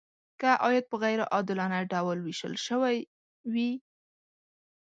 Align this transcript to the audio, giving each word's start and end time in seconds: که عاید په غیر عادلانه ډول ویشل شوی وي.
که 0.39 0.49
عاید 0.63 0.85
په 0.91 0.97
غیر 1.03 1.19
عادلانه 1.33 1.79
ډول 1.93 2.17
ویشل 2.21 2.53
شوی 2.67 2.97
وي. 3.53 3.71